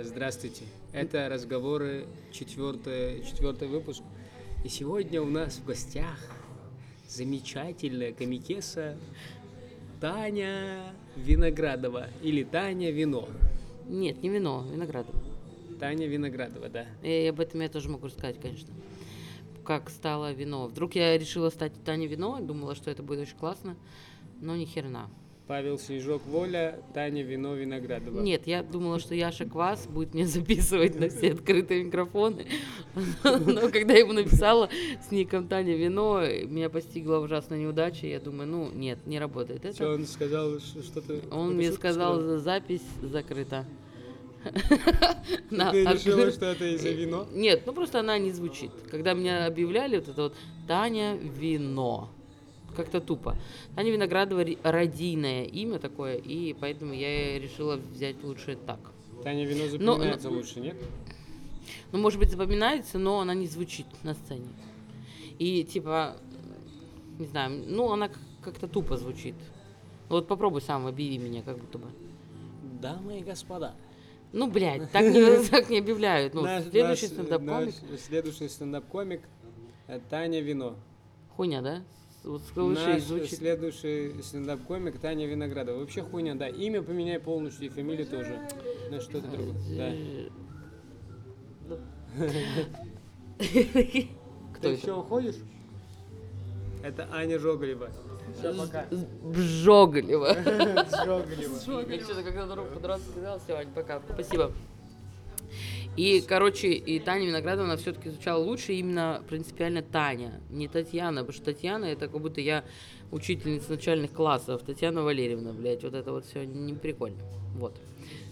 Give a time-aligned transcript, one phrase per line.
[0.00, 0.64] А, Здравствуйте.
[0.92, 4.02] Это разговоры четвертый, четвертый выпуск.
[4.64, 6.18] И сегодня у нас в гостях
[7.06, 8.96] замечательная комикеса
[10.00, 13.28] Таня Виноградова или Таня Вино.
[13.88, 15.22] Нет, не вино, виноградово.
[15.78, 16.86] Таня Виноградова, да.
[17.02, 18.72] И об этом я тоже могу рассказать, конечно.
[19.64, 20.66] Как стало вино.
[20.66, 23.76] Вдруг я решила стать Таней Вино, думала, что это будет очень классно,
[24.40, 25.10] но ни херна.
[25.50, 28.20] Павел Снежок Воля, Таня Вино Виноградова.
[28.20, 32.46] Нет, я думала, что Яша Квас будет мне записывать на все открытые микрофоны.
[33.24, 34.70] Но когда я ему написала
[35.04, 38.06] с ником Таня Вино, меня постигла ужасная неудача.
[38.06, 39.94] Я думаю, ну нет, не работает Что это.
[39.94, 41.20] он сказал, что- что-то...
[41.32, 43.66] Он мне сказал, запись закрыта.
[44.44, 44.54] Ты
[45.50, 47.26] решила, что это из-за вино?
[47.32, 48.70] Нет, ну просто она не звучит.
[48.88, 50.36] Когда меня объявляли, вот это вот
[50.68, 52.08] Таня Вино.
[52.80, 53.36] Как-то тупо.
[53.76, 58.80] Таня Виноградова родийное имя такое, и поэтому я решила взять лучше так.
[59.22, 60.76] Таня Вино Но- запоминается лучше, нет?
[61.92, 64.48] Ну, может быть, запоминается, но она не звучит на сцене.
[65.38, 66.16] И типа,
[67.18, 68.10] не знаю, ну она
[68.42, 69.34] как-то тупо звучит.
[70.08, 71.88] Вот попробуй сам, объяви меня, как будто бы.
[72.80, 73.74] Дамы и господа.
[74.32, 76.32] Ну, блядь, так не, так не объявляют.
[76.32, 77.74] Ну, Наш- следующий стендап-комик.
[77.98, 79.20] Следующий стендап-комик
[79.86, 80.76] э, Таня Вино.
[81.36, 81.82] Хуйня, да?
[82.22, 83.38] Вот слушай, Наш звучит.
[83.38, 85.80] следующий стендап-комик Таня Виноградова.
[85.80, 86.48] Вообще хуйня, да.
[86.48, 88.38] Имя поменяй полностью и фамилию тоже.
[88.90, 90.28] На что-то другое.
[91.68, 91.76] Да.
[93.38, 95.36] Кто Ты еще уходишь?
[96.82, 97.90] Это Аня Жоголева.
[98.38, 98.86] Все, пока.
[99.22, 100.34] Бжоголева.
[101.04, 101.90] Жоголева.
[101.90, 104.00] Я что-то когда дорогу подраться сказал, все, Ань, пока.
[104.14, 104.52] Спасибо.
[105.96, 111.34] И, короче, и Таня Виноградова, она все-таки звучала лучше именно принципиально Таня, не Татьяна, потому
[111.34, 112.64] что Татьяна это как будто я
[113.10, 117.18] учительница начальных классов, Татьяна Валерьевна, блядь, вот это вот все не прикольно.
[117.56, 117.76] Вот.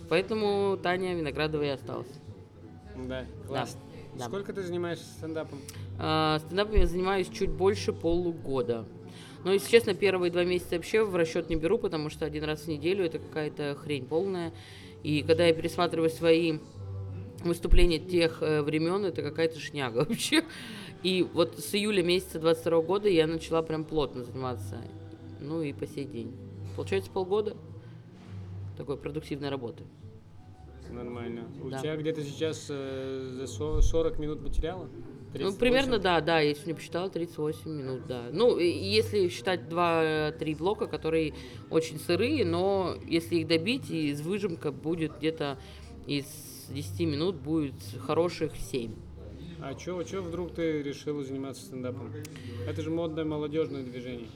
[0.09, 2.09] Поэтому Таня Виноградова и осталась.
[2.97, 3.81] Да, классно.
[4.17, 4.25] да.
[4.25, 5.59] Сколько ты занимаешься стендапом?
[5.99, 8.87] А, Стендапом я занимаюсь чуть больше полугода.
[9.45, 12.63] Но, если честно, первые два месяца вообще в расчет не беру, потому что один раз
[12.63, 14.53] в неделю это какая-то хрень полная.
[15.03, 16.59] И когда я пересматриваю свои
[17.45, 20.45] выступления тех э, времен, это какая-то шняга вообще.
[21.03, 24.79] И вот с июля месяца 22 года я начала прям плотно заниматься.
[25.41, 26.33] Ну и по сей день.
[26.77, 27.57] Получается полгода
[28.77, 29.85] такой продуктивной работы.
[30.91, 31.45] Нормально.
[31.63, 31.79] У Да.
[31.81, 34.41] тебя где-то сейчас э, за со- 40 минут?
[34.41, 34.49] Ну,
[35.33, 35.59] 38?
[35.59, 38.23] примерно, да, да, я сегодня посчитала 38 минут, да.
[38.33, 41.35] Ну, если считать 2-3 блока, которые
[41.71, 45.59] очень сырые, но если их добить, из выжимка будет где-то
[46.07, 46.25] из
[46.71, 48.93] 10 минут будет хороших 7.
[49.61, 52.13] А чё, чё вдруг ты решила заниматься стендапом?
[52.69, 54.29] Это же модное молодежное движение.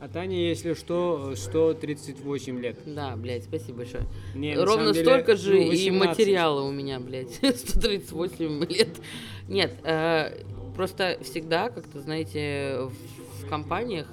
[0.00, 2.78] А Таня, если что, 138 лет.
[2.86, 4.04] Да, блядь, спасибо большое.
[4.36, 6.08] Не, Ровно деле, столько же ну, и 18.
[6.08, 7.34] материала у меня, блядь.
[7.42, 8.90] 138 лет.
[9.48, 10.44] Нет, э,
[10.76, 14.06] просто всегда, как-то, знаете, в, в компаниях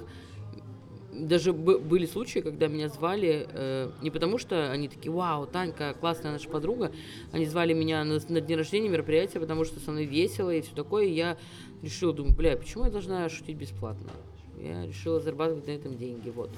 [1.18, 5.94] даже бы- были случаи, когда меня звали э, не потому, что они такие, вау, Танька,
[5.98, 6.92] классная наша подруга,
[7.32, 10.74] они звали меня на, на день рождения мероприятия, потому что со мной весело и все
[10.74, 11.36] такое, и я
[11.82, 14.10] решила, думаю, бля, почему я должна шутить бесплатно?
[14.58, 16.50] Я решила зарабатывать на этом деньги, вот.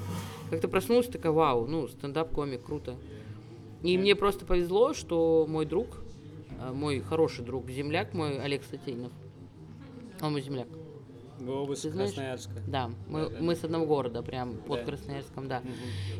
[0.50, 2.96] Как-то проснулась такая, вау, ну, стендап-комик, круто.
[3.82, 5.88] И мне просто повезло, что мой друг,
[6.60, 9.12] э, мой хороший друг, земляк мой, Олег Статейнов,
[10.20, 10.68] он мой земляк,
[11.40, 12.10] Вы оба Ты знаешь?
[12.10, 12.52] Красноярска.
[12.66, 14.86] да, мы, Да, мы с одного города, прям под Да.
[14.86, 15.62] Красноярском, да.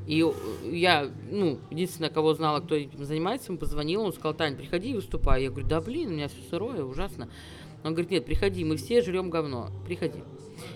[0.07, 4.57] И э, я, ну, единственное, кого знала, кто этим занимается, ему позвонил, он сказал, Тань,
[4.57, 5.43] приходи и выступай.
[5.43, 7.29] Я говорю, да блин, у меня все сырое, ужасно.
[7.85, 10.23] Он говорит, нет, приходи, мы все жрем говно, приходи.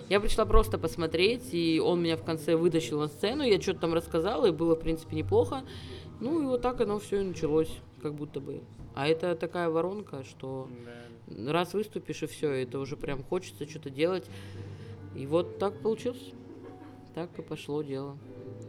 [0.09, 3.93] Я пришла просто посмотреть, и он меня в конце вытащил на сцену, я что-то там
[3.93, 5.63] рассказала, и было, в принципе, неплохо.
[6.21, 7.71] Ну, и вот так оно все и началось,
[8.01, 8.61] как будто бы.
[8.95, 10.91] А это такая воронка, что Да.
[11.47, 14.25] Раз выступишь, и все, это уже прям хочется что-то делать.
[15.15, 16.31] И вот так получилось.
[17.13, 18.17] Так и пошло дело.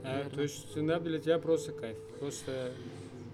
[0.03, 1.97] А, то есть стендап для тебя просто кайф.
[2.21, 2.73] Просто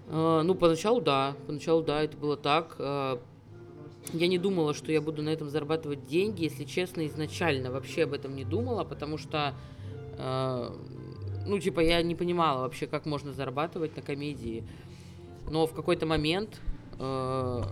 [0.09, 1.35] А, ну, поначалу да.
[1.47, 2.75] Поначалу да, это было так.
[2.79, 3.21] А,
[4.13, 6.43] я не думала, что я буду на этом зарабатывать деньги.
[6.43, 9.53] Если честно, изначально вообще об этом не думала, потому что,
[10.17, 10.75] а,
[11.45, 14.63] ну, типа, я не понимала вообще, как можно зарабатывать на комедии.
[15.49, 16.61] Но в какой-то момент,
[16.99, 17.63] а,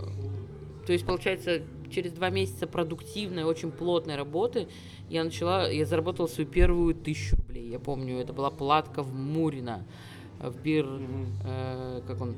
[0.90, 4.68] то есть, получается, через два месяца продуктивной, очень плотной работы,
[5.08, 7.70] я начала, я заработала свою первую тысячу рублей.
[7.70, 9.86] Я помню, это была платка в Мурино,
[10.40, 10.88] в бир,
[11.46, 12.38] э, как он,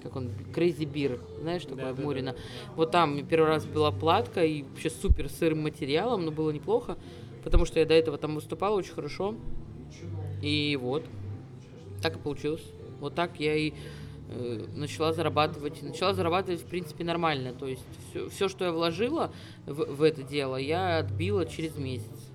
[0.00, 2.02] как он, Crazy Beer, знаешь, такое в Да-да-да.
[2.04, 2.36] Мурино.
[2.76, 6.96] Вот там первый раз была платка, и вообще супер сырым материалом, но было неплохо,
[7.42, 9.34] потому что я до этого там выступала очень хорошо.
[10.40, 11.04] И вот,
[12.00, 12.62] так и получилось.
[13.00, 13.72] Вот так я и
[14.74, 17.52] начала зарабатывать, начала зарабатывать, в принципе, нормально.
[17.52, 19.32] То есть все, все что я вложила
[19.66, 22.30] в, в это дело, я отбила через месяц,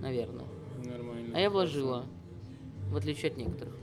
[0.00, 0.46] наверное.
[0.84, 1.36] Нормально.
[1.36, 2.06] А я вложила,
[2.90, 3.74] в отличие от некоторых.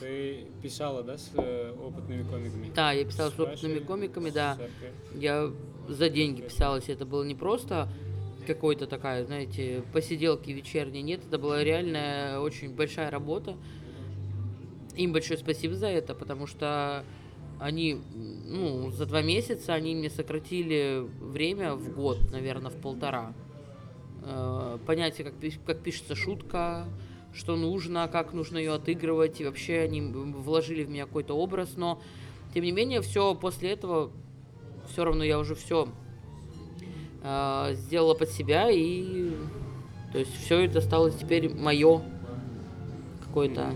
[0.00, 2.72] Ты писала, да, с э, опытными комиками?
[2.74, 4.56] Да, я писала с Сашей, опытными комиками, да.
[4.56, 5.16] с?
[5.16, 5.52] Я
[5.88, 7.88] за деньги писалась, это было не просто
[8.46, 13.56] какой-то такая, знаете, посиделки вечерние, нет, это была реальная очень большая работа.
[14.96, 17.04] Им большое спасибо за это, потому что
[17.58, 23.34] они, ну, за два месяца они мне сократили время в год, наверное, в полтора.
[24.22, 25.34] Э, Понятие, как,
[25.64, 26.86] как пишется шутка,
[27.34, 32.00] что нужно, как нужно ее отыгрывать, и вообще они вложили в меня какой-то образ, но
[32.54, 34.10] тем не менее, все после этого,
[34.90, 35.88] все равно я уже все
[37.72, 39.32] сделала под себя, и
[40.12, 42.00] то есть все это стало теперь мое
[43.24, 43.74] какое-то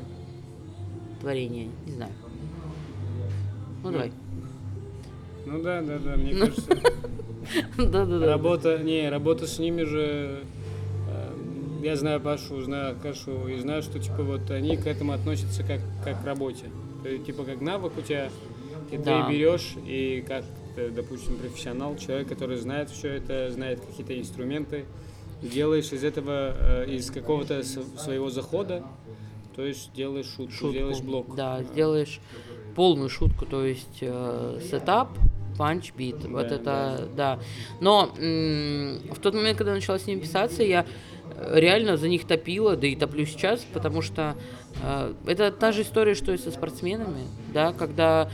[1.21, 2.13] творение, не знаю.
[3.83, 4.13] Ну давай.
[5.47, 6.69] Ну да, да, да, мне кажется,
[7.79, 8.27] Да-да-да.
[8.27, 10.41] работа, не, работа с ними же,
[11.09, 11.33] э,
[11.83, 15.81] я знаю Пашу, знаю Кашу, и знаю, что, типа, вот они к этому относятся как,
[16.05, 16.67] как к работе.
[17.03, 18.29] То есть, типа, как навык у тебя,
[18.91, 19.25] и Да.
[19.27, 20.45] ты берешь, и как,
[20.77, 24.85] э, допустим, профессионал, человек, который знает все это, знает какие-то инструменты,
[25.43, 28.85] делаешь из этого, э, из какого-то своего захода,
[29.61, 30.73] то есть делаешь шутку, Шутку.
[30.73, 31.35] делаешь блок.
[31.35, 32.19] Да, сделаешь
[32.75, 35.11] полную шутку, то есть э, setup,
[35.59, 36.25] punch, bit.
[36.25, 37.39] вот Да, это, да.
[37.79, 40.87] Но м, в тот момент, когда начала с ними писаться, я
[41.37, 44.35] э, реально за них топила, да и топлю сейчас, потому что
[44.83, 48.31] э, это та же история, что и со спортсменами, да, когда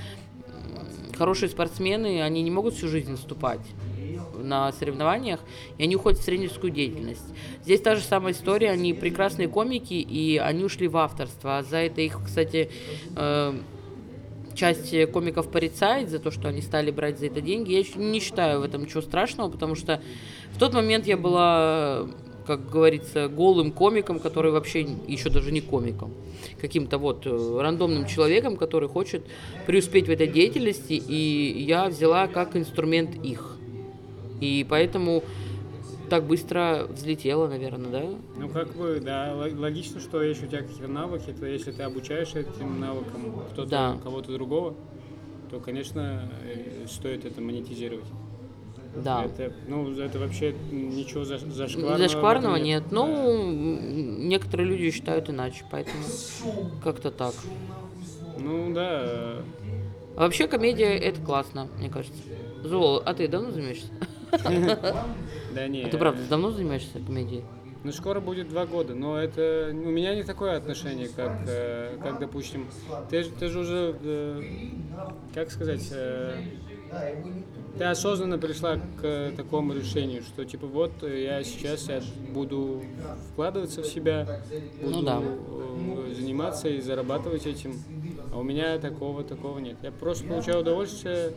[1.18, 3.66] хорошие спортсмены, они не могут всю жизнь выступать
[4.46, 5.40] на соревнованиях,
[5.78, 7.26] и они уходят в тренерскую деятельность.
[7.62, 11.64] Здесь та же самая история, они прекрасные комики, и они ушли в авторство.
[11.68, 12.70] За это их, кстати,
[13.16, 13.54] э,
[14.56, 17.72] часть комиков порицает за то, что они стали брать за это деньги.
[17.72, 20.00] Я не считаю в этом ничего страшного, потому что
[20.52, 22.06] в тот момент я была,
[22.46, 26.12] как говорится, голым комиком, который вообще еще даже не комиком.
[26.60, 29.22] Каким-то вот э, рандомным человеком, который хочет
[29.66, 33.55] преуспеть в этой деятельности, и я взяла как инструмент их.
[34.40, 35.22] И поэтому
[36.10, 38.04] так быстро взлетела, наверное, да?
[38.38, 41.82] Ну, как бы, да, лог- логично, что если у тебя какие-то навыки, то если ты
[41.82, 43.96] обучаешь этим навыкам кто-то, Да.
[44.02, 44.74] кого-то другого,
[45.50, 48.06] то, конечно, э, стоит это монетизировать.
[49.04, 49.24] Да.
[49.24, 51.98] Это, ну, это вообще ничего за- зашкварного.
[51.98, 52.84] Зашкварного этом нет.
[52.90, 56.02] Ну, некоторые люди считают иначе, поэтому
[56.82, 57.34] как-то так.
[58.38, 59.42] Ну, да.
[60.16, 62.18] А вообще комедия это классно, мне кажется.
[62.64, 63.88] Зол, а ты давно занимаешься?
[65.54, 65.84] Да не.
[65.84, 67.44] А ты правда давно занимаешься комедией?
[67.84, 72.18] Ну, скоро будет два года, но это у меня не такое отношение, как, э, как
[72.18, 72.66] допустим,
[73.10, 74.42] ты, же- ты же уже, э,
[75.32, 76.34] как сказать, э,
[77.78, 82.00] ты осознанно пришла к такому решению, что типа вот э, я сейчас я
[82.34, 82.82] буду
[83.32, 84.42] вкладываться в себя,
[84.82, 85.22] буду Ну да.
[85.22, 87.74] э, заниматься и зарабатывать этим,
[88.32, 89.76] а у меня такого такого нет.
[89.82, 91.32] Я просто получаю удовольствие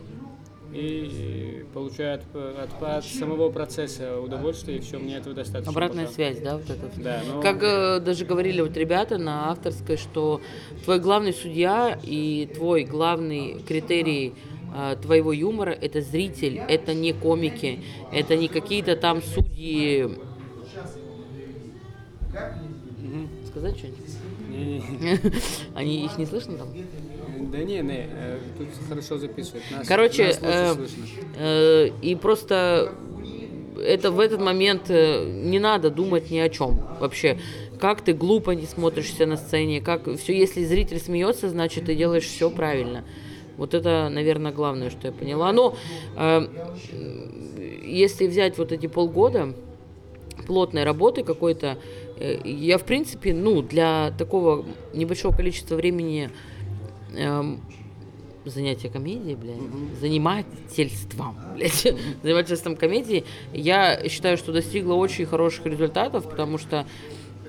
[0.72, 5.70] и получаю от, от- от самого процесса удовольствие, и все, мне этого достаточно.
[5.70, 6.14] Обратная пока.
[6.14, 6.90] связь, да, вот это.
[6.96, 10.40] Да, ну, Как э, даже говорили вот ребята на авторской, что
[10.84, 14.34] твой главный судья и твой главный критерий
[14.76, 20.08] э, твоего юмора это зритель, это не комики, это не какие-то там судьи.
[23.48, 25.32] Сказать что-нибудь?
[25.74, 26.68] Они их не слышно там?
[27.40, 29.64] Да не, не, э, тут хорошо записывают.
[29.70, 30.86] Нас, Короче, нас э,
[31.36, 32.94] э, и просто
[33.80, 37.38] это в этот момент э, не надо думать ни о чем вообще.
[37.78, 42.26] Как ты глупо не смотришься на сцене, как все, если зритель смеется, значит ты делаешь
[42.26, 43.04] все правильно.
[43.56, 45.52] Вот это, наверное, главное, что я поняла.
[45.52, 45.76] Но
[46.16, 46.46] э,
[47.84, 49.54] если взять вот эти полгода
[50.46, 51.78] плотной работы какой-то,
[52.18, 56.30] э, я в принципе, ну, для такого небольшого количества времени
[57.14, 57.60] эм,
[58.44, 59.58] занятия комедией, блядь,
[60.00, 66.86] занимательством, блядь, занимательством комедии, я считаю, что достигла очень хороших результатов, потому что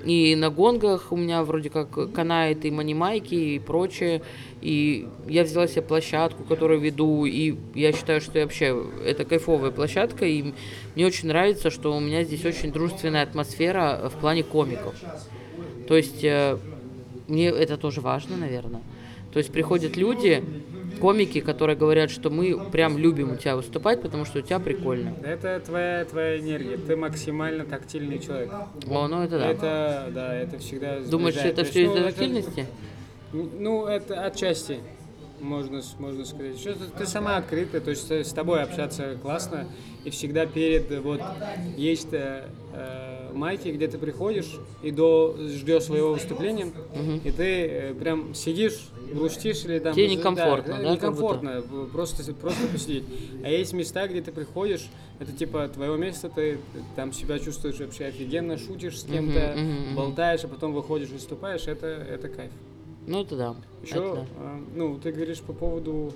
[0.04, 4.22] и на гонгах у меня вроде как канает и манимайки и прочее,
[4.60, 9.70] и я взяла себе площадку, которую веду, и я считаю, что я вообще это кайфовая
[9.70, 10.52] площадка, и
[10.94, 14.94] мне очень нравится, что у меня здесь очень дружественная атмосфера в плане комиков.
[15.86, 16.58] То есть э,
[17.28, 18.82] мне это тоже важно, наверное.
[19.32, 20.44] То есть приходят люди,
[21.00, 25.14] комики, которые говорят, что мы прям любим у тебя выступать, потому что у тебя прикольно.
[25.24, 28.52] Это твоя, твоя энергия, ты максимально тактильный человек.
[28.88, 29.46] О, ну это да.
[29.48, 31.58] Это, да, это всегда Думаешь, сближает.
[31.58, 32.66] это все ну, из-за это- тактильности?
[33.32, 34.80] Ну, это отчасти,
[35.40, 36.58] можно, можно сказать.
[36.58, 39.66] Что ты, ты сама открытая, то есть с тобой общаться классно.
[40.04, 41.20] И всегда перед, э, вот,
[41.76, 42.08] есть
[42.72, 46.72] э, э, майки, где ты приходишь и до ждешь своего выступления,
[47.24, 49.94] и ты э, прям сидишь, грустишь или там...
[49.94, 51.62] Тебе да, некомфортно, да, как некомфортно,
[51.92, 53.04] просто, просто посидеть.
[53.42, 54.88] А есть места, где ты приходишь,
[55.18, 56.58] это типа твое место, ты
[56.96, 59.94] там себя чувствуешь вообще офигенно, шутишь с кем-то, мгм, мгм.
[59.94, 62.52] болтаешь, а потом выходишь, выступаешь, это, это кайф.
[63.06, 63.56] Ну, это да.
[63.82, 64.26] Еще, это да.
[64.38, 66.12] а, ну, ты говоришь по поводу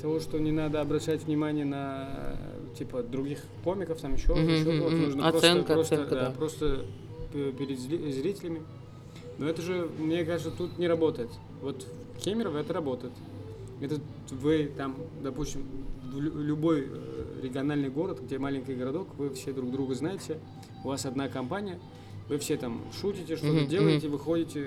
[0.00, 2.36] того, что не надо обращать внимание на
[2.78, 5.02] типа других комиков, там еще, Мгм, еще мгм.
[5.02, 6.30] нужно Оценка, просто, оценка, просто, да, да.
[6.30, 6.84] просто
[7.32, 8.62] перед зри- зрителями.
[9.38, 11.30] Но это же, мне кажется, тут не работает.
[11.62, 13.12] Вот в Кемерово это работает.
[13.80, 13.98] Это
[14.30, 15.64] вы там, допустим,
[16.12, 20.38] в лю- любой э, региональный город, где маленький городок, вы все друг друга знаете,
[20.84, 21.78] у вас одна компания,
[22.30, 24.60] вы все там шутите, что-то Мгм, делаете, выходите,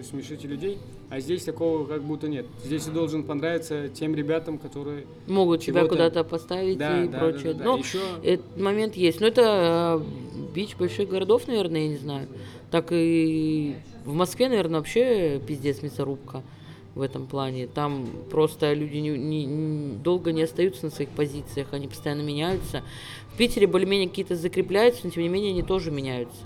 [0.00, 0.78] э, смешите людей,
[1.10, 2.44] а здесь такого как будто нет.
[2.64, 5.06] Здесь ты должен понравиться тем ребятам, которые...
[5.28, 7.52] Могут тебя куда-то поставить Да, и да, да, прочее.
[7.54, 7.64] да, да.
[7.66, 9.20] Ну, Еще Этот момент есть.
[9.20, 12.26] Но это э, бич больших городов, наверное, я не знаю.
[12.72, 16.42] Так и в Москве, наверное, вообще пиздец мясорубка
[16.96, 17.68] в этом плане.
[17.68, 22.82] Там просто люди не, не- не- долго не остаются на своих позициях, они постоянно меняются.
[23.32, 26.38] В Питере более-менее какие-то закрепляются, но тем не менее они тоже меняются.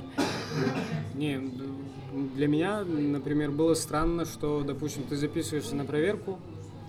[1.15, 1.41] Не,
[2.37, 6.39] для меня, например, было странно, что, допустим, ты записываешься на проверку,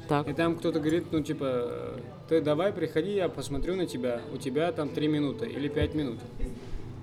[0.07, 0.27] Так.
[0.27, 4.71] и там кто-то говорит, ну, типа, ты давай, приходи, я посмотрю на тебя, у тебя
[4.71, 6.19] там 3 минуты или 5 минут.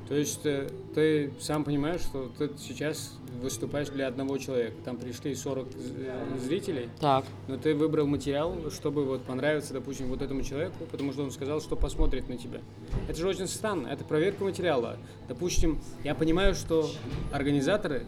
[0.09, 4.75] То есть э, ты сам понимаешь, что ты сейчас выступаешь для одного человека.
[4.85, 7.25] Там пришли 40 з- э, зрителей, Так.
[7.49, 11.61] но ты выбрал материал, чтобы вот понравиться, допустим, вот этому человеку, потому что он сказал,
[11.61, 12.61] что посмотрит на тебя.
[13.09, 14.97] Это же очень странно, это проверка материала.
[15.29, 16.89] Допустим, я понимаю, что
[17.33, 18.07] организаторы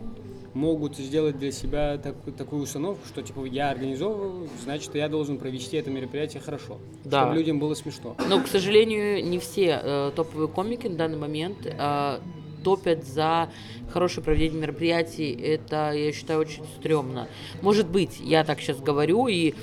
[0.55, 5.77] могут сделать для себя так- такую установку, что типа я организовываю, значит я должен провести
[5.77, 7.23] это мероприятие хорошо, Да.
[7.23, 8.17] чтобы людям было смешно.
[8.29, 12.21] Но, к сожалению, не все э, топовые комики на данный момент э,
[12.65, 13.51] топят за
[13.93, 15.33] хорошее проведение мероприятий.
[15.33, 17.29] Это, я считаю, очень стрёмно.
[17.63, 19.55] Может быть, я так сейчас говорю, и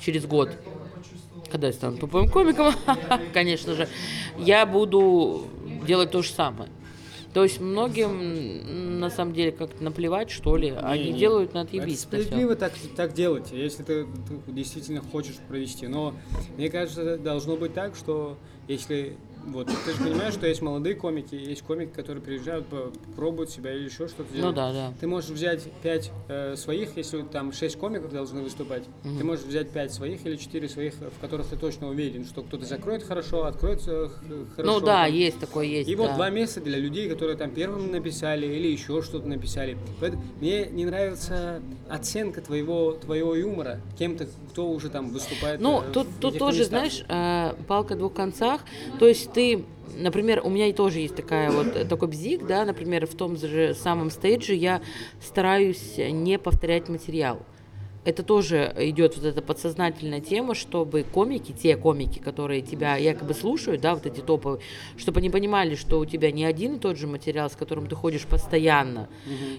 [0.00, 0.50] через год,
[1.50, 2.72] когда я стану тупым комиком,
[3.34, 3.88] конечно же,
[4.38, 5.44] я буду
[5.86, 6.70] делать то же самое.
[7.38, 11.18] То есть многим на самом деле как-то наплевать, что ли, они Не-не.
[11.20, 11.98] делают на Это отъебись.
[11.98, 12.08] всё.
[12.08, 14.06] справедливо так, так делать, если ты,
[14.44, 15.86] ты действительно хочешь провести.
[15.86, 16.14] Но
[16.56, 19.16] мне кажется, должно быть так, что если
[19.46, 22.66] вот ты же понимаешь, что есть молодые комики, есть комики, которые приезжают,
[23.16, 24.56] пробуют себя или еще что-то Ну делают.
[24.56, 24.92] да, да.
[25.00, 28.84] Ты можешь взять пять э, своих, если там шесть комиков должны выступать.
[29.02, 32.64] Ты можешь взять пять своих или четыре своих, в которых ты точно уверен, что кто-то
[32.66, 34.08] закроет хорошо, откроет э,
[34.54, 34.80] хорошо.
[34.80, 35.88] Ну да, есть такое, есть.
[35.88, 36.14] И вот да.
[36.16, 39.76] два месяца для людей, которые там первым написали или еще что-то написали.
[40.00, 45.60] Поэтому мне не нравится оценка твоего, твоего юмора кем-то, кто уже там выступает.
[45.60, 46.90] Ну, э, тут, тут тоже, местах.
[46.90, 48.62] знаешь, э, палка двух концах.
[48.98, 49.64] То есть ты,
[49.96, 53.36] например, у меня и тоже есть такая вот э, такой бзик, да, например, в том
[53.36, 54.82] же самом стейдже я
[55.22, 57.38] стараюсь не повторять материал.
[58.04, 63.80] Это тоже идет вот эта подсознательная тема, чтобы комики, те комики, которые тебя якобы слушают,
[63.80, 64.60] да, вот эти топовые,
[64.96, 67.94] чтобы они понимали, что у тебя не один и тот же материал, с которым ты
[67.94, 69.08] ходишь постоянно,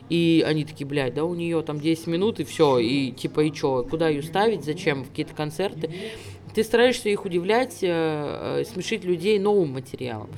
[0.10, 3.54] и они такие, блядь, да у нее там 10 минут и все, и типа и
[3.54, 5.90] чё, куда ее ставить, зачем, в какие-то концерты.
[6.60, 7.88] Ты стараешься их удивлять, э,
[8.60, 10.30] э, смешить людей новым материалом.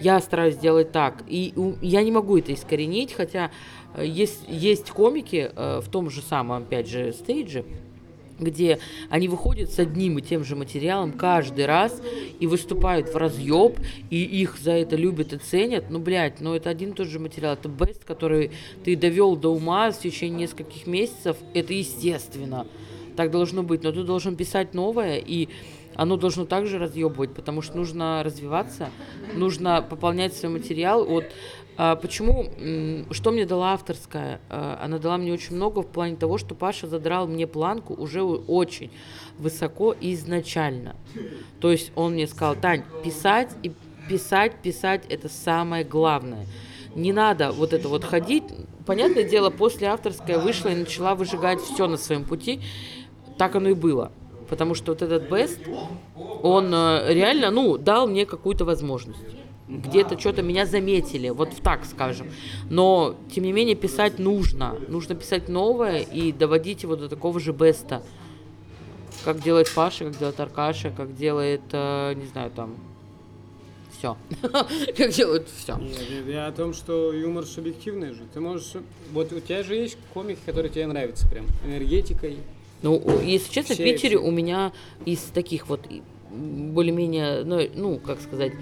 [0.00, 1.22] Я стараюсь делать так.
[1.28, 1.52] И
[1.82, 3.50] я не могу это искоренить, хотя
[3.94, 7.66] э, есть, есть комики в том же самом, опять же, стейдже,
[8.38, 8.78] где
[9.10, 12.00] они выходят с одним и тем же материалом каждый раз
[12.40, 13.78] и выступают в разъеб,
[14.08, 15.90] и их за это любят и ценят.
[15.90, 17.52] Ну, блядь, ну это один и тот же материал.
[17.52, 18.50] Это бест, который
[18.82, 21.36] ты довел до ума в течение нескольких месяцев.
[21.52, 22.66] Это естественно.
[23.16, 23.82] Так должно быть.
[23.82, 25.48] Но ты должен писать новое, и
[25.94, 28.90] оно должно также разъебывать, потому что нужно развиваться,
[29.34, 31.04] нужно пополнять свой материал.
[31.04, 31.24] Вот
[31.78, 32.46] а, почему,
[33.10, 34.40] что мне дала авторская?
[34.48, 38.22] А, Она дала мне очень много в плане того, что Паша задрал мне планку уже
[38.22, 38.90] очень
[39.38, 40.96] высоко изначально.
[41.60, 43.72] То есть он мне сказал, Тань, писать и
[44.08, 46.46] писать, писать это самое главное.
[46.94, 48.44] Не надо вот это вот ходить.
[48.86, 52.60] Понятное дело, после авторская вышла и начала выжигать все на своем пути.
[53.38, 54.10] Так оно и было.
[54.48, 55.58] Потому что вот этот бест,
[56.42, 59.20] он э, реально, ну, дал мне какую-то возможность.
[59.68, 62.30] Где-то что-то меня заметили, вот так скажем.
[62.70, 64.76] Но, тем не менее, писать нужно.
[64.86, 68.02] Нужно писать новое и доводить его до такого же беста.
[69.24, 72.76] Как делает Паша, как делает Аркаша, как делает, э, не знаю, там,
[73.98, 74.16] Все.
[74.96, 75.80] Как делают все.
[76.28, 78.22] Я о том, что юмор субъективный же.
[78.32, 78.74] Ты можешь...
[79.12, 81.46] Вот у тебя же есть комики, которые тебе нравятся прям.
[81.64, 82.36] Энергетикой.
[82.82, 84.72] Ну, если честно, в Все Питере эти- у меня
[85.04, 88.52] из таких вот и, более-менее, ну, ну, как сказать,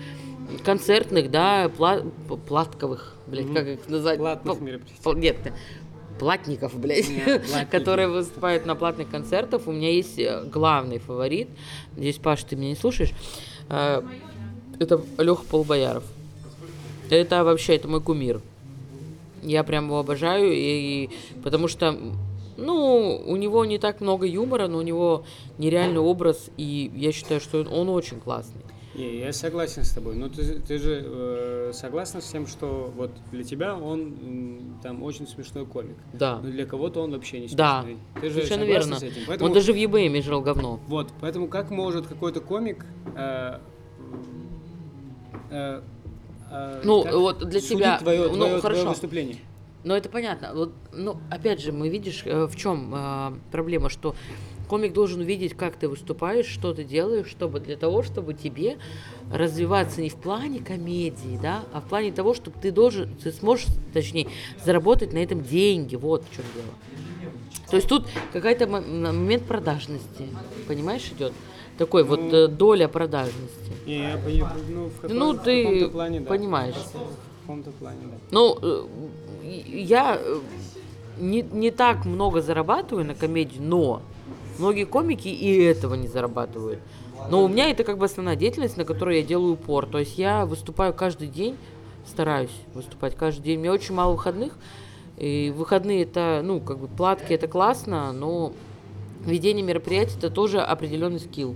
[0.65, 2.09] концертных, да, пла-
[2.47, 3.55] платковых, блядь, Мгм.
[3.55, 4.19] как их назвать?
[4.19, 5.21] Платных П- мероприятий.
[5.21, 5.53] Нет,
[6.19, 7.71] платников, блядь, Нет, платники.
[7.71, 9.63] которые выступают на платных концертах.
[9.67, 11.49] У меня есть э, главный фаворит.
[11.97, 13.11] Надеюсь, Паш, ты меня не слушаешь.
[13.69, 14.03] Э,
[14.79, 16.03] Это Леха Полубояров.
[17.11, 18.41] Это вообще, это мой кумир.
[19.43, 21.11] Я прям его обожаю, и,
[21.45, 21.97] потому что,
[22.57, 25.25] ну, у него не так много юмора, но у него
[25.59, 28.61] нереальный образ, и я считаю, что он, он очень классный.
[28.95, 30.15] Не, я согласен с тобой.
[30.15, 35.03] Но ты, ты же э, согласна с тем, что вот для тебя он м, там
[35.03, 35.97] очень смешной комик.
[36.13, 36.39] Да.
[36.41, 37.99] Но для кого-то он вообще не Да, смешной.
[38.21, 38.97] Ты же совершенно верно.
[39.01, 39.23] с этим?
[39.27, 40.79] Поэтому, Он даже в ЕБМ жрал говно.
[40.87, 42.87] Вот, поэтому как может какой-то комик...
[43.17, 43.59] э,
[45.51, 45.81] э,
[46.53, 48.89] э, Ну, как вот для тебя- твое, ну, твое- твое хорошо.
[48.91, 49.39] выступление.
[49.85, 50.53] Но это понятно.
[50.55, 52.95] Вот, ну, опять же, мы видишь, э, в чем
[53.53, 54.15] проблема, что
[54.69, 58.79] комик должен увидеть, как ты выступаешь, что ты делаешь, чтобы для того, чтобы тебе
[59.31, 63.67] развиваться не в плане комедии, да, а в плане того, чтобы ты должен, ты сможешь,
[63.93, 64.29] точнее,
[64.65, 65.97] заработать на этом деньги.
[65.97, 66.67] Вот в чем дело.
[67.71, 70.29] То есть тут какая-то мо- момент продажности,
[70.67, 71.33] понимаешь, идет.
[71.77, 72.33] Такой вот Ну.
[72.33, 73.73] э, доля продажности.
[73.85, 76.27] Не, я понимаю, ну, в, каком- Ну, в ты каком-то плане, да.
[76.29, 76.75] понимаешь.
[76.77, 78.17] В каком-то плане, да.
[78.31, 78.85] Ну, э,
[79.45, 80.41] я э,
[81.19, 84.03] не, не так много зарабатываю на комедии, но
[84.59, 86.81] многие комики и этого не зарабатывают.
[87.31, 89.87] Но у меня это как бы основная деятельность, на которую я делаю упор.
[89.87, 91.57] То есть я выступаю каждый день,
[92.07, 93.59] стараюсь выступать каждый день.
[93.59, 94.53] У меня очень мало выходных.
[95.17, 98.53] И выходные это, ну, как бы платки это классно, но
[99.25, 101.55] ведение мероприятий это тоже определенный скилл.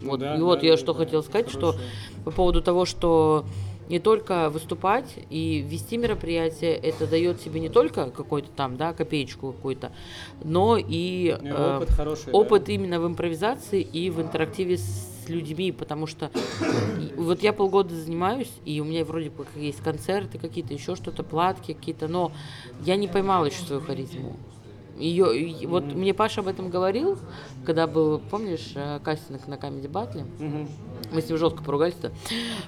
[0.00, 1.04] Ну Вот, да, и вот да, я да, что да.
[1.04, 1.90] хотела сказать, что Хорошее.
[2.24, 3.44] по поводу того, что
[3.88, 9.52] не только выступать и вести мероприятие, это дает тебе не только какой-то там, да, копеечку
[9.52, 9.92] какую-то,
[10.42, 12.38] но и Ну, и э, опыт хороший, да.
[12.38, 16.30] опыт именно в импровизации и в интерактиве с людьми, потому что
[17.16, 21.74] вот я полгода занимаюсь, и у меня вроде бы есть концерты какие-то, еще что-то, платки
[21.74, 22.32] какие-то, но
[22.84, 24.36] я не поймала еще свою харизму.
[24.98, 27.18] Ее, вот мне Паша об этом говорил,
[27.66, 30.24] когда был, помнишь, э, кастинг на Камеди Батле,
[31.12, 32.12] мы с ним жестко поругались-то,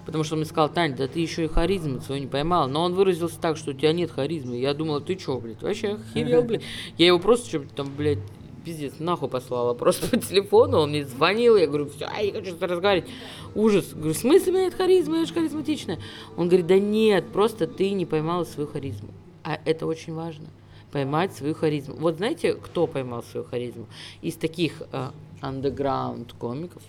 [0.04, 2.66] потому что он мне сказал, Тань, да ты еще и харизму свою не поймала.
[2.66, 4.56] Но он выразился так, что у тебя нет харизмы.
[4.56, 6.62] Я думала, ты что, блядь, вообще охерел, блядь.
[6.98, 8.18] Я его просто что там, блядь,
[8.62, 9.72] пиздец, нахуй послала.
[9.72, 13.10] Просто по телефону он мне звонил, я говорю, все, я не хочу с тобой разговаривать.
[13.54, 13.94] Ужас.
[13.94, 15.98] Говорю, в смысле у меня нет харизмы, я же харизматичная.
[16.36, 19.08] Он говорит, да нет, просто ты не поймала свою харизму.
[19.44, 20.48] А это очень важно
[20.92, 21.96] поймать свою харизму.
[21.96, 23.86] Вот знаете, кто поймал свою харизму?
[24.22, 25.10] Из таких э,
[25.42, 26.82] underground комиков.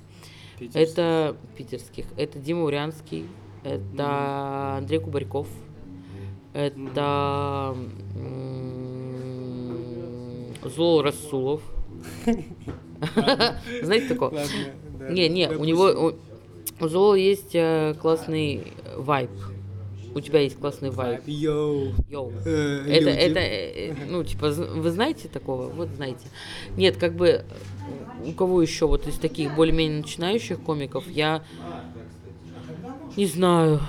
[0.57, 0.81] Питерский.
[0.81, 2.05] Это питерских.
[2.17, 3.25] Это Дима Урянский,
[3.63, 5.47] это Андрей Кубарьков,
[6.53, 7.75] это
[8.15, 8.99] м,
[10.63, 11.62] Злол Расулов.
[13.81, 14.38] Знаете такого?
[15.09, 16.13] Не, не, у него
[16.81, 19.31] у, Злола есть э, классный вайб.
[20.15, 21.21] У тебя есть классный вайб.
[21.25, 21.93] Йоу.
[22.09, 22.31] Йоу.
[22.45, 23.17] Э, Это, люди.
[23.17, 25.67] это, э, ну, типа, вы знаете такого?
[25.67, 26.27] Вот знаете.
[26.75, 27.43] Нет, как бы, э,
[28.25, 31.43] у кого еще вот из таких более-менее начинающих комиков, я
[33.15, 33.81] не знаю,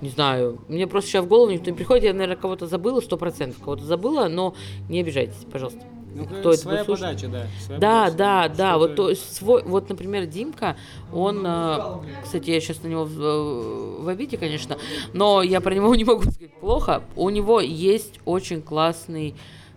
[0.00, 0.60] не знаю.
[0.68, 3.84] Мне просто сейчас в голову никто не приходит, я, наверное, кого-то забыла, сто процентов кого-то
[3.84, 4.54] забыла, но
[4.88, 5.82] не обижайтесь, пожалуйста.
[6.14, 7.46] Ну, Кто это своя будет подача, да.
[7.64, 8.16] своя Да, подача.
[8.16, 10.76] да, да, вот, Что-то- то свой, вот, например, Димка,
[11.12, 11.78] он, э,
[12.22, 14.76] кстати, я сейчас на него в, э, в обиде, конечно,
[15.12, 17.02] но я про него не могу сказать плохо.
[17.16, 19.34] У него есть очень классный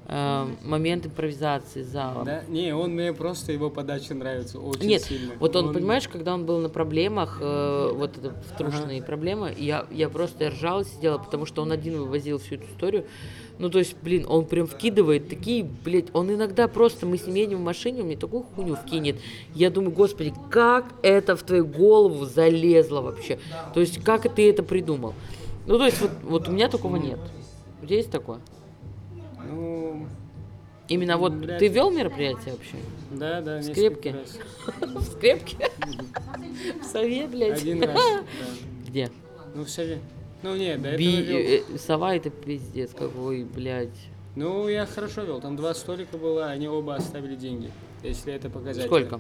[0.08, 2.24] э, момент импровизации зала.
[2.24, 5.34] Да, не, он мне просто его подача нравится очень Нет, сильно.
[5.40, 9.06] вот он, понимаешь, когда он был на проблемах, э, вот это втрушенные Ага.
[9.06, 13.06] проблемы, я, я просто ржала, сидела, потому что он один вывозил всю эту историю.
[13.60, 17.36] Ну, то есть, блин, он прям вкидывает такие, блядь, он иногда просто, мы с ним
[17.36, 19.18] едем в машине, он мне такую хуйню вкинет.
[19.56, 23.40] Я думаю, господи, как это в твою голову залезло вообще?
[23.74, 25.16] То есть, как ты это придумал?
[25.66, 27.20] Ну, то есть, вот, вот у меня такого нет.
[27.82, 28.40] У тебя есть такое?
[29.50, 30.08] Ну,
[30.88, 31.74] Именно вот, Вряд ты ли.
[31.74, 32.78] вел мероприятие вообще?
[33.12, 34.38] да, да, несколько раз.
[34.82, 35.58] В скрепке?
[36.82, 37.62] В сове, блядь?
[37.62, 38.24] Один раз, да.
[38.88, 39.12] Где?
[39.54, 40.00] Ну, в сове.
[40.44, 41.38] Ну, нет, до этого Би- вел.
[41.38, 43.90] э, э, сова это пиздец какой, блядь.
[44.36, 45.42] Ну, я хорошо вел.
[45.42, 47.72] Там два столика было, они оба оставили деньги.
[48.04, 48.88] Если это показатель.
[48.88, 49.20] Сколько?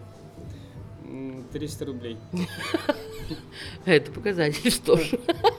[1.07, 2.17] М, 300 рублей.
[3.85, 5.11] Это показатель, что ж.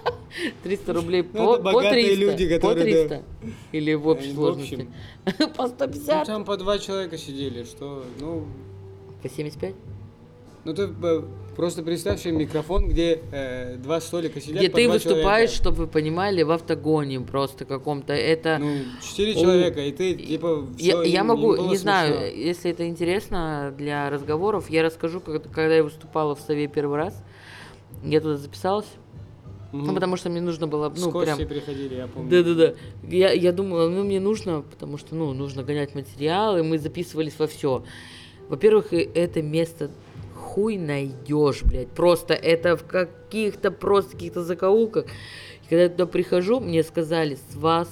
[0.63, 2.21] 300 рублей Ну, по, это по богатые 300.
[2.21, 3.17] люди, по которые, да.
[3.17, 3.25] 300.
[3.73, 4.89] Или в общей в сложности.
[5.57, 6.27] По Ну, 150.
[6.27, 8.47] там по два человека сидели, что, ну,
[9.23, 9.75] По 75?
[10.68, 11.22] Ну ты э,
[11.57, 14.59] просто представь себе микрофон, где э, два столика сидят.
[14.59, 15.54] Где ты выступаешь, человека.
[15.54, 18.12] чтобы вы понимали, в автогоне просто каком-то.
[18.12, 21.78] Это Ну, четыре О, человека, и ты типа я, всё, я им- могу, им не
[21.78, 26.98] знаю, если это интересно для разговоров, я расскажу, как- когда я выступала в Сове первый
[26.98, 27.24] раз.
[28.04, 28.87] Я туда записалась,
[29.72, 29.94] ну, Мгм.
[29.94, 31.38] потому что мне нужно было, ну, прям...
[31.38, 32.28] Костей приходили, я помню.
[32.31, 32.74] Да-да-да.
[33.09, 37.46] Я, я думала, ну, мне нужно, потому что, ну, нужно гонять материалы, мы записывались во
[37.46, 37.85] все.
[38.50, 39.90] Во-первых, это место
[40.59, 41.88] хуй найдешь, блядь.
[41.88, 45.05] Просто это в каких-то просто каких-то закоулках.
[45.05, 47.88] И когда я туда прихожу, мне сказали, с вас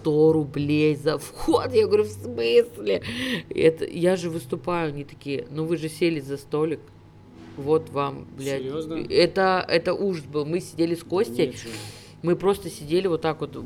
[0.00, 1.72] 100 рублей за вход.
[1.72, 3.02] Я говорю, в смысле?
[3.48, 4.90] Это, я же выступаю.
[4.90, 6.80] Они такие, ну вы же сели за столик.
[7.56, 8.60] Вот вам, блядь.
[8.60, 8.94] Серьезно?
[9.08, 10.44] Это, это ужас был.
[10.44, 11.48] Мы сидели с Костей.
[11.48, 11.72] Ничего.
[12.22, 13.56] Мы просто сидели вот так вот,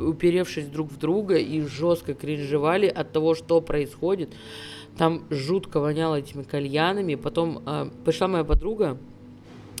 [0.00, 4.30] уперевшись друг в друга и жестко кринжевали от того, что происходит.
[5.00, 7.14] Там жутко воняло этими кальянами.
[7.14, 8.98] Потом а, пришла моя подруга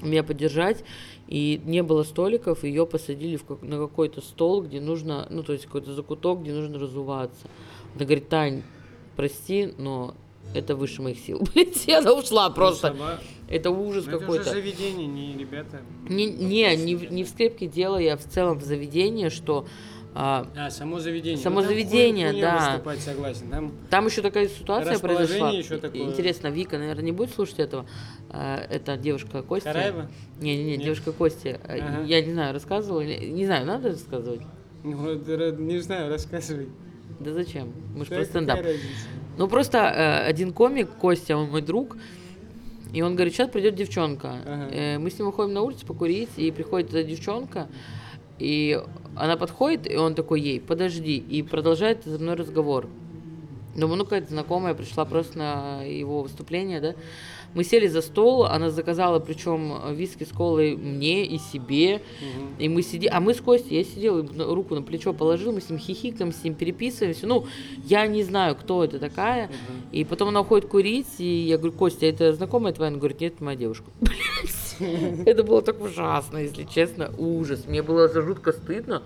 [0.02, 0.82] меня поддержать,
[1.28, 5.52] и не было столиков, ее посадили в как- на какой-то стол, где нужно, ну, то
[5.52, 7.48] есть какой-то закуток, где нужно разуваться.
[7.94, 8.62] Она говорит, Тань,
[9.14, 10.14] прости, но
[10.54, 11.46] это выше моих сил.
[11.54, 12.88] И она ушла просто.
[12.88, 14.44] Сама- Это ужас Ну, Это какой-то.
[14.48, 15.82] заведение, не ребята.
[16.08, 19.66] Не, не, не, в- не в скрепке дело, я в целом в заведении, что
[20.14, 21.38] а, А, само заведение.
[21.42, 22.70] Само Ну, там заведение, хуйня да.
[22.72, 23.48] выступать, согласен.
[23.50, 25.50] Там там еще такая ситуация произошла.
[25.50, 26.02] ещё такое.
[26.02, 27.86] Интересно, Вика, наверное, не будет слушать этого.
[28.28, 29.72] А, это девушка Костя.
[29.72, 30.08] Караева?
[30.40, 30.84] Не, не, не, Нет?
[30.84, 31.60] девушка Костя.
[31.64, 32.02] А, Ага.
[32.06, 34.42] Я не знаю, рассказывала не знаю, надо рассказывать.
[34.82, 35.14] Ну,
[35.58, 36.68] не знаю, рассказывай.
[37.20, 37.72] Да зачем?
[37.94, 38.60] Мы же про стендап.
[39.36, 41.96] Ну просто э, один комик, Костя, он мой друг,
[42.92, 44.38] и он говорит, сейчас придет девчонка.
[44.44, 44.68] Ага.
[44.74, 47.68] Э, мы с ним выходим на улицу покурить, и приходит эта девчонка,
[48.40, 48.80] и
[49.16, 52.88] она подходит, и он такой ей, подожди, и продолжает за мной разговор.
[53.76, 56.94] Думаю, ну какая-то знакомая пришла просто на его выступление, да.
[57.52, 62.00] Мы сели за стол, она заказала, причем виски с колой мне и себе.
[62.20, 62.54] Мгм.
[62.60, 65.60] И мы сидим, а мы с Костей, я сидел, на- руку на плечо положил, мы
[65.60, 67.26] с ним хихикаем, с ним переписываемся.
[67.26, 67.46] Ну,
[67.84, 69.46] я не знаю, кто это такая.
[69.48, 69.54] Мгм.
[69.90, 72.92] И потом она уходит курить, и я говорю, Костя, это знакомая твоя?
[72.92, 73.86] Он говорит, нет, это моя девушка.
[75.26, 77.66] Это было так ужасно, если честно, ужас.
[77.66, 79.02] Мне было за жутко стыдно.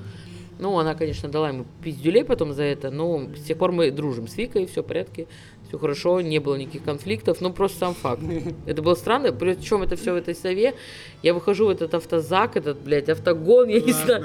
[0.58, 4.28] Ну, она, конечно, дала ему пиздюлей потом за это, но с тех пор мы дружим
[4.28, 5.26] с Викой, все в порядке,
[5.68, 8.22] все хорошо, не было никаких конфликтов, ну, просто сам факт.
[8.66, 10.74] Это было странно, причем это все в этой сове.
[11.22, 14.24] Я выхожу в этот автозак, этот, блядь, автогон, я не знаю.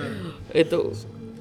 [0.54, 0.92] Это...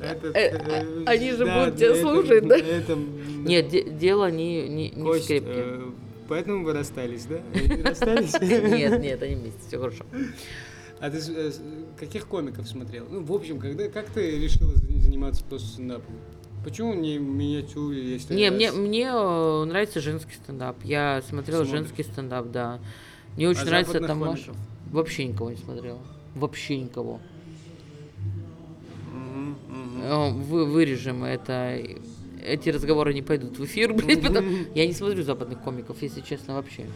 [0.01, 2.57] Это, Э, э, они же да, будут тебя это- слушать, да?
[2.57, 2.97] Это,
[3.45, 5.81] Нет, де- дело не, не, не в э,
[6.29, 7.41] поэтому вы расстались, да?
[7.85, 8.33] Расстались?
[8.41, 10.05] Нет, нет, они вместе, все хорошо.
[11.01, 11.53] А ты э,
[11.99, 13.07] каких комиков смотрел?
[13.11, 16.15] Ну, в общем, когда, как ты решила за- заниматься просто стендапом?
[16.65, 18.35] Почему не миниатюре, если...
[18.35, 20.77] Не, мне, мне э, нравится женский стендап.
[20.85, 21.81] Я смотрела Смотришь?
[21.89, 22.81] женский стендап, да.
[23.37, 24.57] Мне очень А нравится там комиков?
[24.91, 26.01] Вообще никого не смотрела.
[26.35, 27.21] Вообще никого.
[30.03, 31.81] Э, Вы, вырежем это.
[32.43, 34.51] Эти разговоры не пойдут в эфир, блядь, потому...
[34.75, 36.87] Я не смотрю западных комиков, если честно, вообще.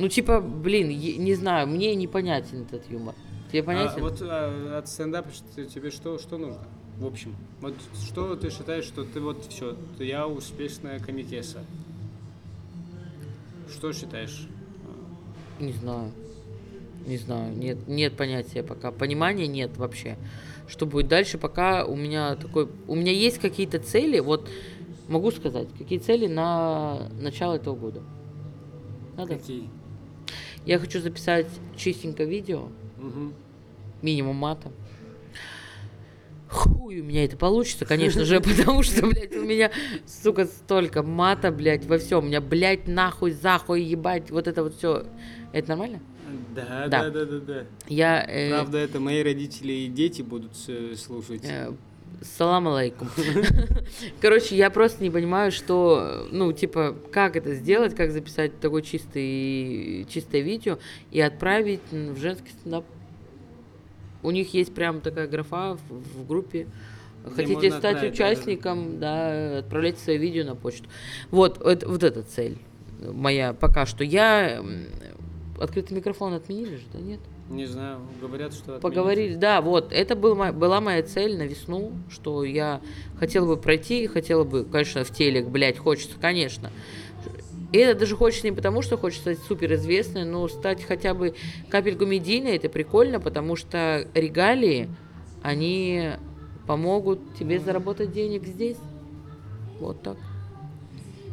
[0.00, 3.14] Ну, типа, блин, не знаю, мне непонятен этот юмор.
[3.50, 4.00] Тебе А понятен?
[4.00, 6.62] вот а, от стендапа что- тебе что, что нужно?
[6.98, 7.74] В общем, вот
[8.08, 11.66] что ты считаешь, что ты вот все, я успешная комикеса?
[13.70, 14.48] Что считаешь?
[15.58, 16.12] Не знаю.
[17.06, 17.54] Не знаю.
[17.54, 18.92] Нет, нет понятия пока.
[18.92, 20.16] Понимания нет вообще.
[20.66, 22.68] Что будет дальше, пока у меня такой...
[22.88, 24.48] У меня есть какие-то цели, вот
[25.08, 28.02] могу сказать, какие цели на начало этого года.
[29.18, 29.36] Надо?
[29.36, 29.68] Какие?
[30.66, 31.46] Я хочу записать
[31.76, 32.68] чистенько видео,
[32.98, 33.34] Мгм.
[34.02, 34.70] минимум мата.
[36.48, 39.70] Хуй у меня это получится, конечно же, потому что, блядь, у меня,
[40.06, 42.24] сука, столько мата, блядь, во всем.
[42.24, 45.06] У меня, блядь, нахуй, захуй, ебать, вот это вот все.
[45.52, 46.00] Это нормально?
[46.54, 47.04] Да, Да.
[47.04, 47.64] да, да, да, да.
[47.88, 48.24] Я...
[48.28, 51.42] э, Правда, это мои родители и дети будут слушать.
[51.44, 51.72] Э,
[52.22, 53.08] Салам алейкум.
[54.20, 60.06] Короче, я просто не понимаю, что, ну, типа, как это сделать, как записать такое чистый,
[60.08, 60.78] чистое видео
[61.10, 62.84] и отправить в женский стендап.
[64.22, 66.66] У них есть прям такая графа в, в группе.
[67.34, 68.12] Хотите стать отправить, да, да, да.
[68.12, 70.88] участником, да, отправляйте свое видео на почту.
[71.30, 72.58] Вот, это, вот эта цель
[73.00, 74.04] моя пока что.
[74.04, 74.64] Я
[75.58, 77.20] открытый микрофон отменили же, да нет?
[77.50, 78.82] Не знаю, говорят, что отменят.
[78.82, 82.80] Поговорили, да, вот, это был, была моя цель на весну, что я
[83.18, 86.70] хотела бы пройти, хотела бы, конечно, в телек, блядь, хочется, конечно.
[87.72, 91.34] И это даже хочется не потому, что хочется стать суперизвестной, но стать хотя бы
[91.68, 94.88] капельку медийной, это прикольно, потому что регалии,
[95.42, 96.10] они
[96.68, 98.78] помогут тебе заработать денег здесь.
[99.80, 100.16] Вот так.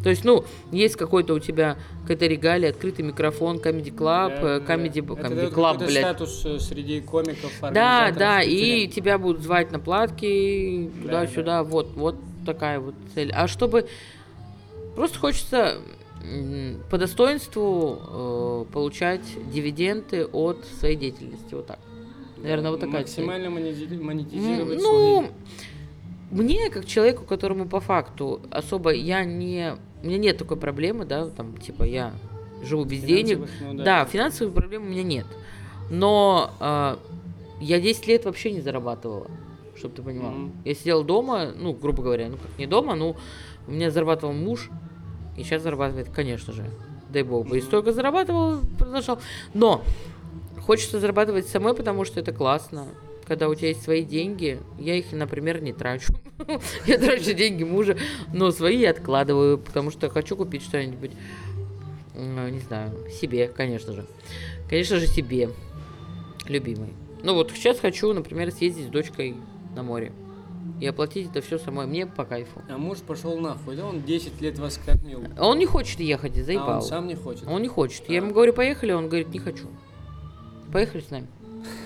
[0.04, 4.60] То есть, ну, есть какой-то у тебя какая-то регалия, открытый микрофон, Comedy Club, Да, э,
[4.60, 4.74] да.
[4.76, 6.04] Comedy, Это Comedy Club, какой-то блядь.
[6.06, 8.88] статус э, среди комиков, Да, да, и Питере.
[8.88, 13.32] тебя будут звать на платки Да, туда-сюда, вот, вот такая вот цель.
[13.34, 13.88] А чтобы
[14.96, 15.80] просто хочется
[16.90, 18.00] по достоинству
[18.70, 21.80] э, получать дивиденды от своей деятельности, вот так.
[22.38, 23.26] Наверное, вот такая цель.
[23.26, 25.32] Максимально М, монетизировать Ну, свой-
[26.32, 29.76] мне, как человеку, которому по факту особо я не...
[30.04, 32.14] У меня нет такой проблемы, да, там, типа, я
[32.64, 33.48] живу без денег.
[33.62, 35.26] ну Да, финансовых проблем у меня нет.
[35.90, 36.98] Но э,
[37.62, 39.28] я 10 лет вообще не зарабатывала,
[39.76, 40.32] чтобы ты понимал.
[40.32, 40.52] Мгм.
[40.66, 43.16] Я сидела дома, ну, грубо говоря, ну, как не дома, ну,
[43.68, 44.70] у меня зарабатывал муж,
[45.38, 46.66] и сейчас зарабатывает, конечно же.
[47.10, 47.58] Дай бог бы.
[47.58, 49.20] И столько зарабатывал, продолжал.
[49.54, 49.82] Но
[50.66, 52.88] хочется зарабатывать самой, потому что это классно.
[53.28, 56.14] Когда у тебя есть свои деньги, я их, например, не трачу.
[56.86, 57.98] Я трачу деньги мужа,
[58.34, 61.12] но свои я откладываю, потому что хочу купить что-нибудь,
[62.16, 64.06] не знаю, себе, конечно же.
[64.70, 65.50] Конечно же, себе,
[66.48, 66.94] любимой.
[67.24, 69.36] Ну вот сейчас хочу, например, съездить с дочкой
[69.76, 70.14] на море
[70.80, 71.86] и оплатить это все самой.
[71.88, 72.62] Мне по кайфу.
[72.70, 73.88] А муж пошел нахуй, да?
[73.88, 75.24] Он 10 лет вас кормил.
[75.38, 76.82] А Он не хочет ехать, А он заебал.
[76.82, 77.48] сам не хочет.
[77.48, 78.08] Он не хочет.
[78.08, 78.24] Я А.
[78.24, 79.66] ему говорю, поехали, он говорит, не хочу.
[80.72, 81.28] Поехали с нами.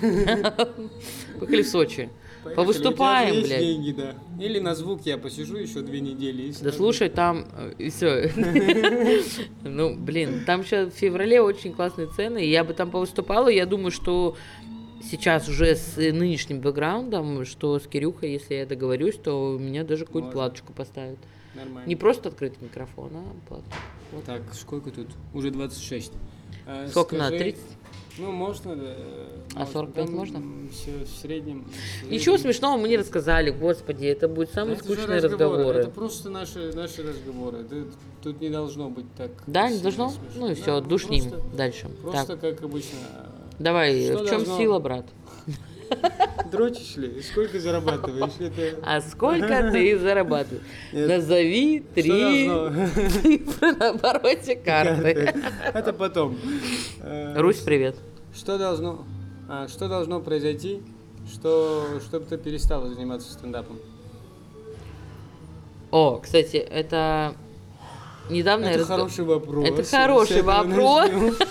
[1.38, 2.10] Поехали в Сочи.
[2.42, 3.60] Поехали, повыступаем, у есть блядь.
[3.60, 4.14] деньги, да.
[4.40, 6.42] Или на звук я посижу еще две недели.
[6.42, 8.32] и Да слушай, там э, и все.
[9.62, 12.44] Ну, блин, там сейчас в феврале очень классные цены.
[12.44, 13.48] Я бы там повыступала.
[13.48, 14.36] Я думаю, что
[15.08, 20.06] сейчас уже с э, нынешним бэкграундом, что с Кирюхой, если я договорюсь, то меня даже
[20.12, 20.30] Можно.
[20.30, 21.18] платочку поставят.
[21.54, 21.86] Нормально.
[21.88, 23.76] Не просто открытый микрофон, а платочку.
[24.10, 24.24] Вот.
[24.24, 25.08] Так, сколько тут?
[25.32, 26.12] Уже 26.
[26.66, 27.60] А, Сколько скажи- 30?
[28.18, 28.94] Ну, можно, да.
[29.54, 29.72] А можно.
[29.72, 30.36] 45 Там, можно?
[30.36, 31.64] м, всё в среднем.
[32.06, 35.78] в Ничего смешного мы не рассказали, господи, это будут самые Это скучные разговоры.
[35.80, 37.62] Это просто наши, наши разговоры.
[37.68, 37.76] Да,
[38.22, 39.30] тут не должно быть так.
[39.46, 40.10] Да, не должно?
[40.10, 40.28] смешно.
[40.36, 41.88] Ну и Да, все, душним Просто, дальше.
[42.02, 42.98] просто Так, как обычно.
[43.58, 45.06] давай, что в чем должно- сила, брат?
[46.50, 47.22] Дрочишь ли?
[47.22, 48.32] Сколько зарабатываешь?
[48.38, 48.78] Это...
[48.82, 50.62] А сколько ты зарабатываешь?
[50.92, 51.08] Нет.
[51.08, 52.48] Назови три
[53.22, 55.34] цифры на обороте карты.
[55.72, 56.38] Это потом.
[57.00, 57.96] Э, Русь, привет.
[58.34, 59.06] Что должно,
[59.48, 60.82] а, что должно произойти,
[61.32, 63.78] что, чтобы ты перестала заниматься стендапом?
[65.90, 67.34] О, кстати, это
[68.32, 69.68] недавно я Это разго- хороший вопрос.
[69.68, 71.10] Это хороший вопрос.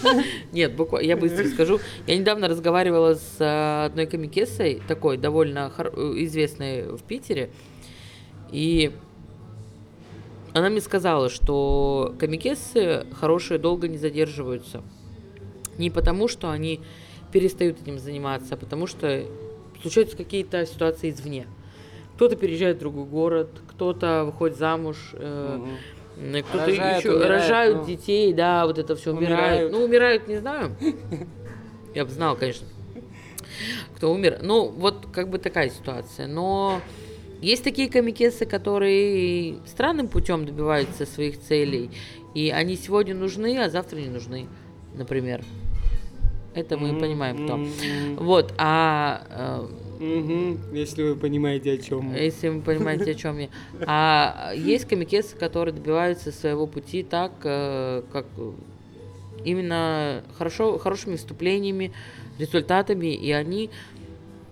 [0.51, 1.79] Нет, буквально, я быстро скажу.
[2.07, 5.83] Я недавно разговаривала с а, одной комикессой, такой довольно э,
[6.17, 7.49] известной в Питере,
[8.51, 8.91] и
[10.53, 14.83] она мне сказала, что комикессы хорошие долго не задерживаются.
[15.77, 16.81] Не потому, что они
[17.31, 19.23] перестают этим заниматься, а потому что
[19.81, 21.47] случаются какие-то ситуации извне.
[22.15, 25.77] Кто-то переезжает в другой город, кто-то выходит замуж, э, Мгм.
[26.21, 27.85] М, Кто-то Рожают, еще умирают, рожают ну.
[27.85, 29.31] детей, да, вот это все умирают.
[29.31, 29.71] Умирают.
[29.71, 30.75] Ну, умирают, не знаю.
[31.95, 32.67] Я бы знал, конечно,
[33.95, 34.39] кто умер.
[34.41, 36.27] Ну, вот как бы такая ситуация.
[36.27, 36.83] Но
[37.41, 41.89] есть такие комикесы, которые странным путем добиваются своих целей.
[42.35, 44.47] И они сегодня нужны, а завтра не нужны,
[44.95, 45.43] например.
[46.53, 47.57] Это мы Мгм, понимаем, кто.
[47.57, 49.67] мгм, Вот, а
[50.01, 50.59] мгм.
[50.73, 52.15] Если вы понимаете, о чем.
[52.15, 53.49] если вы понимаете, о чем я.
[53.85, 58.51] А есть комикесы, которые добиваются своего пути так, э, как э,
[59.45, 61.91] именно хорошо, хорошими выступлениями,
[62.39, 63.69] результатами, и они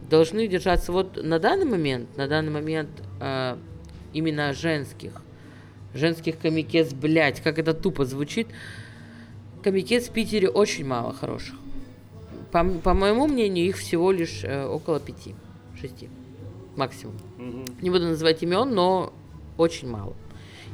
[0.09, 3.57] должны держаться вот на данный момент, на данный момент э,
[4.13, 5.21] именно женских,
[5.93, 8.47] женских комикес, блядь, как это тупо звучит,
[9.63, 11.55] комикес в Питере очень мало хороших.
[12.51, 15.35] По, по моему мнению, их всего лишь э, около пяти,
[15.79, 16.09] шести
[16.75, 17.15] максимум.
[17.37, 17.65] Мгм.
[17.81, 19.13] Не буду называть имен, но
[19.57, 20.13] очень мало.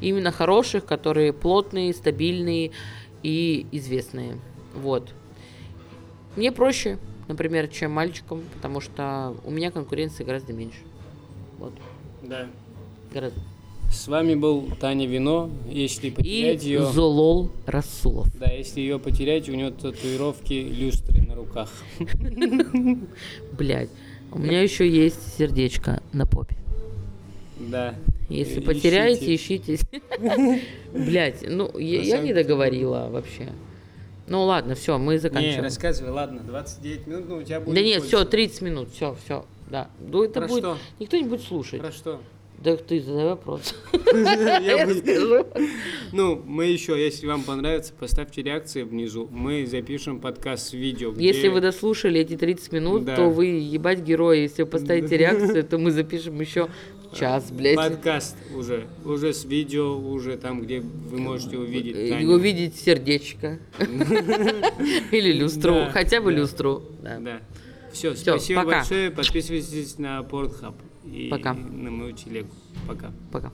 [0.01, 2.71] Именно хороших, которые плотные, стабильные
[3.23, 4.37] и известные.
[4.75, 5.13] Вот.
[6.35, 10.79] Мне проще, например, чем мальчикам, потому что у меня конкуренции гораздо меньше.
[11.57, 11.73] Вот,
[12.21, 12.47] Да.
[13.13, 13.39] гораздо.
[13.89, 15.49] С вами был Таня Вино.
[15.69, 18.27] Если И потерять ее, Золол Расулов.
[18.37, 21.69] да, если ее потерять, у нее татуировки люстры на руках.
[23.57, 23.89] Блять.
[24.31, 26.55] У меня еще есть сердечко на попе.
[27.59, 27.95] Да.
[28.29, 29.79] Если потеряете, ищите.
[30.93, 33.49] Блять, ну я, не договорила вообще.
[34.27, 35.63] Ну ладно, все, мы Не, заканчиваем.
[35.63, 39.45] рассказывай, ладно, 29 минут, ну у тебя будет Да нет, все, 30 минут, все, все,
[39.69, 39.89] да.
[39.99, 40.77] Ну это Про будет, что?
[40.99, 41.79] никто не будет слушать.
[41.79, 42.21] Про что?
[42.63, 43.75] Да ты задай вопрос.
[43.93, 45.45] Я расскажу.
[46.11, 49.27] Ну, мы еще, если вам понравится, поставьте реакции внизу.
[49.31, 51.13] Мы запишем подкаст с видео.
[51.17, 54.41] Если вы дослушали эти 30 минут, то вы ебать герои.
[54.41, 56.69] Если вы поставите реакцию, то мы запишем еще
[57.13, 57.75] час, блядь.
[57.75, 58.87] Подкаст уже.
[59.03, 62.31] Уже с видео, уже там, где вы можете увидеть Э, Таню.
[62.31, 63.59] Увидеть сердечко.
[65.11, 65.87] Или люстру.
[65.91, 66.83] Хотя бы люстру.
[67.01, 67.41] да.
[67.91, 69.09] Все, спасибо большое.
[69.09, 70.73] Подписывайтесь на Pornhub
[71.05, 71.53] и Пока.
[71.53, 72.49] на мою телегу.
[72.87, 73.11] Пока.
[73.31, 73.51] Пока.